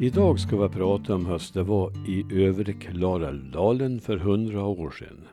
[0.00, 5.28] Idag ska vi prata om hur det var i övre Klarälvdalen för hundra år sedan.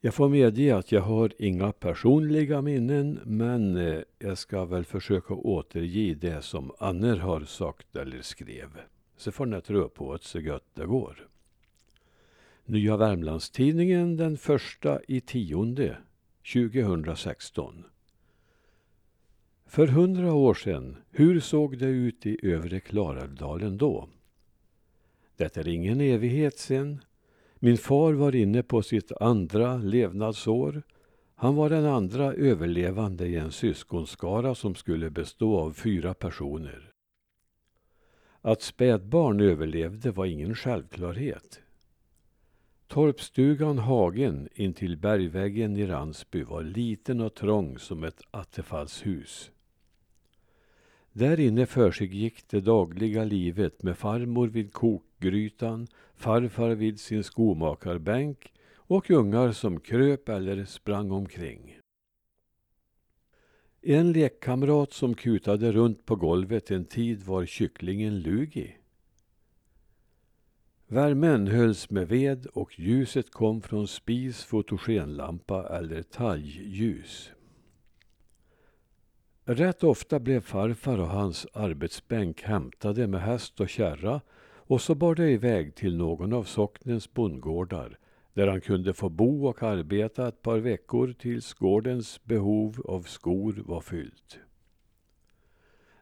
[0.00, 5.34] Jag får medge att jag har inga personliga minnen men eh, jag ska väl försöka
[5.34, 8.68] återge det som Anner har sagt eller skrev.
[9.16, 11.28] Så får ni tro på att så gott det går.
[12.64, 15.96] Nya Värmlandstidningen den första i tionde
[16.52, 17.84] 2016.
[19.66, 24.08] För hundra år sedan, hur såg det ut i övre Klarälvdalen då?
[25.36, 27.00] Det är ingen evighet sen.
[27.54, 30.82] Min far var inne på sitt andra levnadsår.
[31.34, 36.92] Han var den andra överlevande i en syskonskara som skulle bestå av fyra personer.
[38.40, 41.60] Att spädbarn överlevde var ingen självklarhet.
[42.86, 49.50] Torpstugan Hagen intill bergväggen i Ransby var liten och trång som ett attefallshus.
[51.18, 59.10] Där inne försiggick det dagliga livet med farmor vid kokgrytan, farfar vid sin skomakarbänk och
[59.10, 61.78] ungar som kröp eller sprang omkring.
[63.82, 68.76] En lekkamrat som kutade runt på golvet en tid var kycklingen Lugi.
[70.86, 77.30] Värmen hölls med ved och ljuset kom från spis, fotogenlampa eller talgljus.
[79.48, 84.20] Rätt ofta blev farfar och hans arbetsbänk hämtade med häst och kärra
[84.54, 87.98] och så bar det iväg till någon av socknens bondgårdar
[88.34, 93.62] där han kunde få bo och arbeta ett par veckor tills gårdens behov av skor
[93.66, 94.38] var fyllt.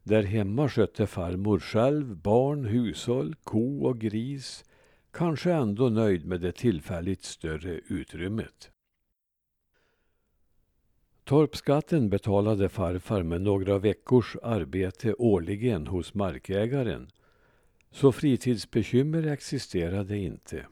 [0.02, 4.64] Där hemma skötte farmor själv barn, hushåll, ko och gris,
[5.10, 8.70] kanske ändå nöjd med det tillfälligt större utrymmet.
[11.24, 17.10] Torpskatten betalade farfar med några veckors arbete årligen hos markägaren.
[17.90, 20.66] Så fritidsbekymmer existerade inte.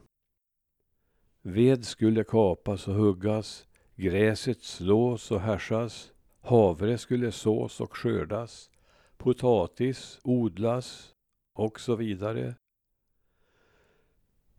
[1.41, 6.11] Ved skulle kapas och huggas, gräset slås och härsas,
[6.41, 8.69] havre skulle sås och skördas,
[9.17, 11.13] potatis odlas
[11.53, 12.55] och så vidare.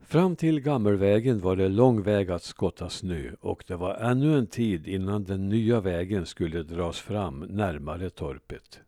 [0.06, 4.46] Fram till Gammelvägen var det lång väg att skotta snö och det var ännu en
[4.46, 8.80] tid innan den nya vägen skulle dras fram närmare torpet.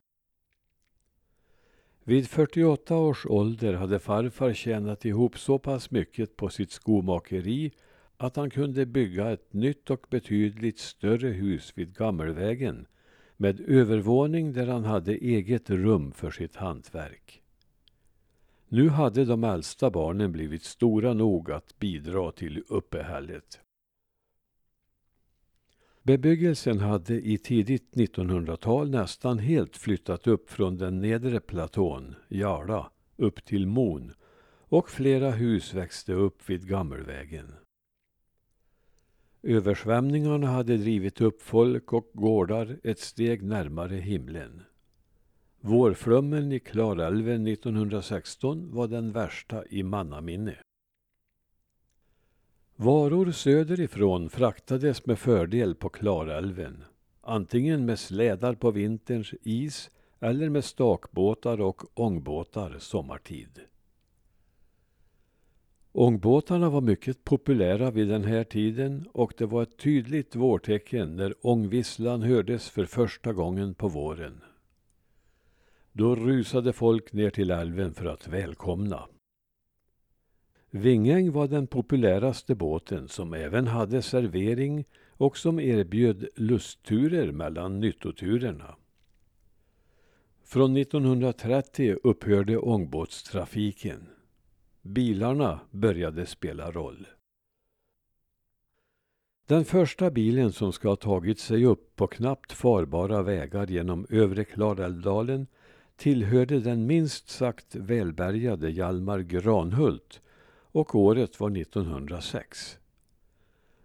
[2.05, 7.73] Vid 48 års ålder hade farfar tjänat ihop så pass mycket på sitt skomakeri
[8.17, 12.87] att han kunde bygga ett nytt och betydligt större hus vid Gammelvägen
[13.37, 17.43] med övervåning där han hade eget rum för sitt hantverk.
[18.69, 23.61] Nu hade de äldsta barnen blivit stora nog att bidra till uppehället.
[26.03, 33.45] Bebyggelsen hade i tidigt 1900-tal nästan helt flyttat upp från den nedre platån, Jarla, upp
[33.45, 34.13] till Mon
[34.69, 37.55] och flera hus växte upp vid Gammelvägen.
[39.43, 44.63] Översvämningarna hade drivit upp folk och gårdar ett steg närmare himlen.
[45.67, 50.57] Vårflummen i Klarälven 1916 var den värsta i mannaminne.
[52.77, 56.85] Varor söderifrån fraktades med fördel på Klarälven.
[57.21, 59.91] Antingen med slädar på vinterns is
[60.21, 63.61] eller med stakbåtar och ångbåtar sommartid.
[65.93, 71.35] Ångbåtarna var mycket populära vid den här tiden och det var ett tydligt vårtecken när
[71.41, 74.41] ångvisslan hördes för första gången på våren.
[75.99, 79.09] Då rusade folk ner till älven för att välkomna.
[80.71, 88.77] Vingäng var den populäraste båten som även hade servering och som erbjöd lustturer mellan nyttoturerna.
[90.45, 94.09] Från 1930 upphörde ångbåtstrafiken.
[94.83, 97.07] Bilarna började spela roll.
[99.47, 104.45] Den första bilen som ska ha tagit sig upp på knappt farbara vägar genom övre
[104.45, 105.47] Klarälvdalen
[105.97, 110.21] tillhörde den minst sagt välbärgade Hjalmar Granhult
[110.73, 112.79] och året var 1906.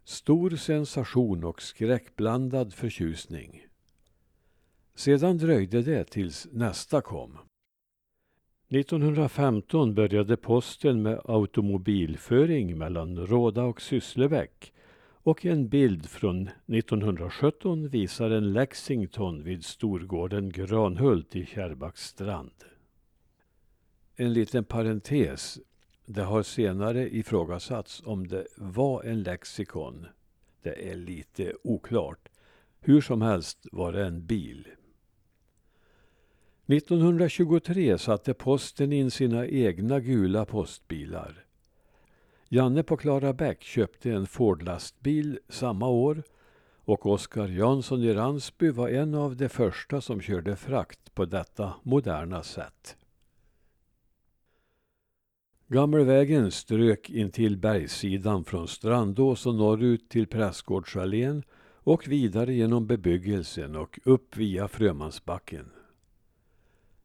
[0.04, 3.66] Stor sensation och skräckblandad förtjusning.
[4.96, 7.38] Sedan dröjde det tills nästa kom.
[8.70, 14.74] 1915 började posten med automobilföring mellan Råda och Sysslebäck
[15.24, 22.52] och en bild från 1917 visar en Lexington vid Storgården Granhult i Kärrbackstrand.
[24.16, 25.60] En liten parentes.
[26.06, 30.06] Det har senare ifrågasatts om det var en lexikon.
[30.62, 32.30] Det är lite oklart.
[32.80, 34.68] Hur som helst var det en bil.
[36.66, 41.46] 1923 satte posten in sina egna gula postbilar.
[42.54, 46.24] Janne på Klarabäck köpte en Ford-lastbil samma år
[46.76, 51.74] och Oskar Jansson i Ransby var en av de första som körde frakt på detta
[51.84, 52.98] moderna sätt.
[55.68, 61.44] Gammelvägen strök intill bergssidan från Strandås och norrut till Prästgårdsallén
[61.84, 65.70] och vidare genom bebyggelsen och upp via Frömansbacken.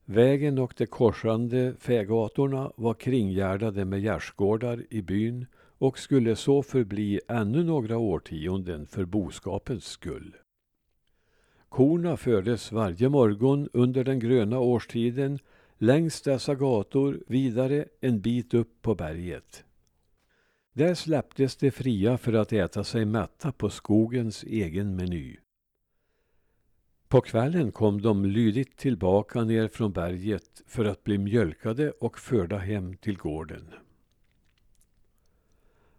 [0.08, 5.46] Vägen och de korsande fägatorna var kringgärdade med gärdsgårdar i byn
[5.78, 10.36] och skulle så förbli ännu några årtionden för boskapens skull.
[11.68, 15.38] Korna fördes varje morgon under den gröna årstiden
[15.78, 19.64] längs dessa gator vidare en bit upp på berget.
[20.72, 25.36] Där släpptes de fria för att äta sig mätta på skogens egen meny.
[27.08, 32.58] På kvällen kom de lydigt tillbaka ner från berget för att bli mjölkade och förda
[32.58, 33.74] hem till gården.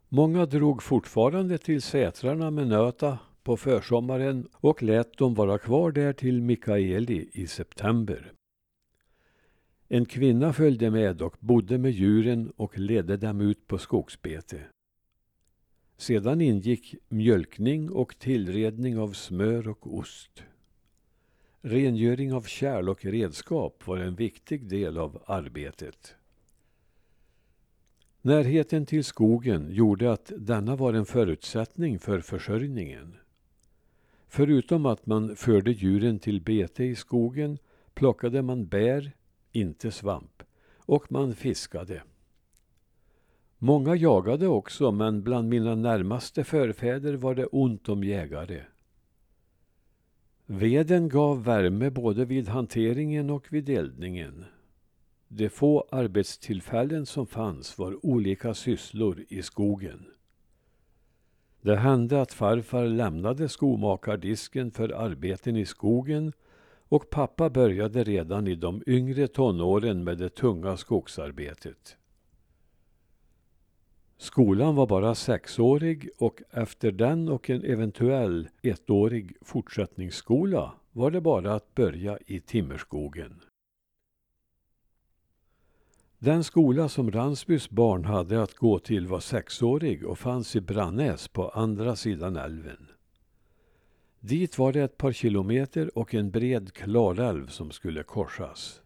[0.09, 6.13] Många drog fortfarande till Sätrarna med nöta på försommaren och lät dem vara kvar där
[6.13, 8.33] till Mikaeli i september.
[9.88, 14.62] En kvinna följde med och bodde med djuren och ledde dem ut på skogsbete.
[15.98, 20.44] Sedan ingick mjölkning och tillredning av smör och ost.
[21.69, 26.15] Rengöring av kärl och redskap var en viktig del av arbetet.
[28.21, 33.15] Närheten till skogen gjorde att denna var en förutsättning för försörjningen.
[34.27, 37.57] Förutom att man förde djuren till bete i skogen
[37.93, 39.11] plockade man bär,
[39.51, 40.43] inte svamp,
[40.77, 42.03] och man fiskade.
[43.57, 48.61] Många jagade också, men bland mina närmaste förfäder var det ont om jägare.
[50.49, 54.45] Veden gav värme både vid hanteringen och vid eldningen.
[55.27, 60.05] De få arbetstillfällen som fanns var olika sysslor i skogen.
[61.61, 66.33] Det hände att farfar lämnade skomakardisken för arbeten i skogen
[66.89, 71.97] och pappa började redan i de yngre tonåren med det tunga skogsarbetet.
[74.17, 81.53] Skolan var bara sexårig och efter den och en eventuell ettårig fortsättningsskola var det bara
[81.53, 83.41] att börja i timmerskogen.
[86.19, 91.27] Den skola som Ransbys barn hade att gå till var sexårig och fanns i Brannäs
[91.27, 92.87] på andra sidan älven.
[94.19, 98.81] Dit var det ett par kilometer och en bred klarälv som skulle korsas.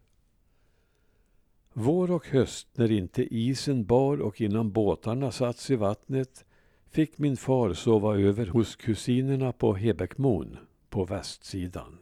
[1.73, 6.45] Vår och höst när inte isen bar och innan båtarna satts i vattnet
[6.89, 10.57] fick min far sova över hos kusinerna på Hebäckmon
[10.89, 11.97] på västsidan.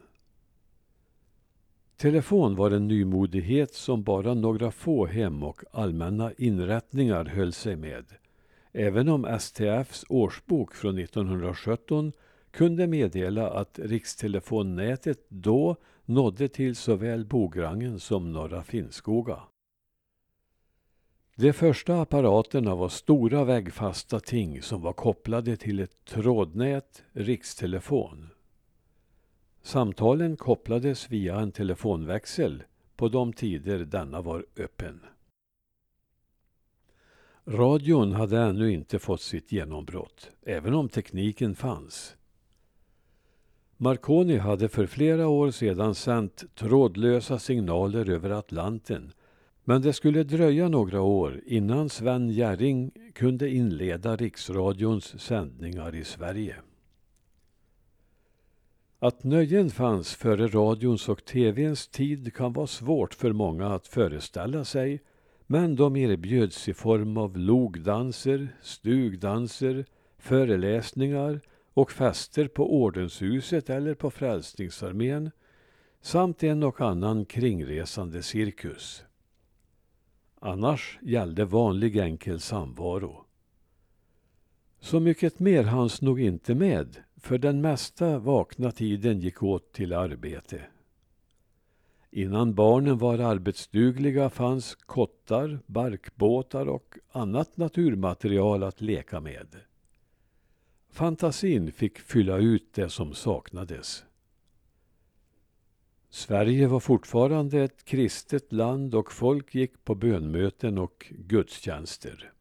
[1.97, 8.05] Telefon var en nymodighet som bara några få hem och allmänna inrättningar höll sig med.
[8.71, 12.11] Även om STFs årsbok från 1917
[12.51, 15.75] kunde meddela att rikstelefonnätet då
[16.05, 19.39] nådde till såväl Bograngen som Norra Finnskoga.
[21.41, 28.29] De första apparaterna var stora väggfasta ting som var kopplade till ett trådnät, rikstelefon.
[29.61, 32.63] Samtalen kopplades via en telefonväxel
[32.95, 34.99] på de tider denna var öppen.
[37.45, 42.15] Radion hade ännu inte fått sitt genombrott, även om tekniken fanns.
[43.77, 49.11] Marconi hade för flera år sedan sänt trådlösa signaler över Atlanten
[49.69, 56.55] men det skulle dröja några år innan Sven Jerring kunde inleda Riksradions sändningar i Sverige.
[58.99, 64.65] Att nöjen fanns före radions och tvns tid kan vara svårt för många att föreställa
[64.65, 65.01] sig
[65.47, 69.85] men de erbjöds i form av logdanser, stugdanser,
[70.17, 71.41] föreläsningar
[71.73, 75.31] och fester på ordenshuset eller på Frälsningsarmén
[76.01, 79.03] samt en och annan kringresande cirkus.
[80.39, 83.25] Annars gällde vanlig enkel samvaro.
[84.79, 89.93] Så mycket mer hanns nog inte med, för den mesta vakna tiden gick åt till
[89.93, 90.61] arbete.
[92.11, 99.55] Innan barnen var arbetsdugliga fanns kottar, barkbåtar och annat naturmaterial att leka med.
[100.91, 104.05] Fantasin fick fylla ut det som saknades.
[106.09, 112.33] Sverige var fortfarande ett kristet land och folk gick på bönmöten och gudstjänster.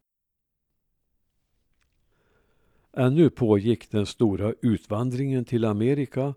[2.93, 6.35] Ännu pågick den stora utvandringen till Amerika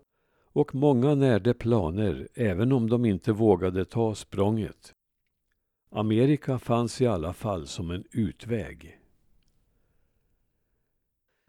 [0.52, 4.94] och många närde planer även om de inte vågade ta språnget.
[5.90, 8.98] Amerika fanns i alla fall som en utväg.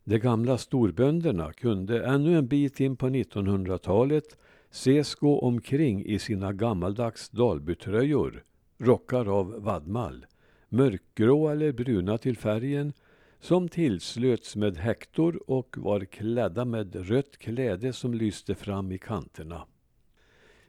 [0.04, 4.38] De gamla storbönderna kunde ännu en bit in på 1900-talet
[4.74, 8.44] ses gå omkring i sina gammaldags Dalbytröjor,
[8.78, 10.26] rockar av vadmal.
[10.70, 12.94] mörkgrå eller bruna till färgen,
[13.40, 19.66] som tillslöts med häktor och var klädda med rött kläde som lyste fram i kanterna.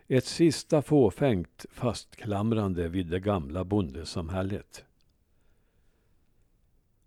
[0.08, 4.84] Ett sista fåfängt fastklamrande vid det gamla bondesamhället.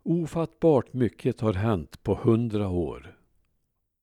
[0.03, 3.17] Ofattbart mycket har hänt på hundra år.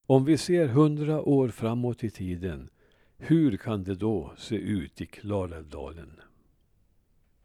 [0.07, 2.71] Om vi ser hundra år framåt i tiden,
[3.19, 6.21] hur kan det då se ut i Klarälvdalen?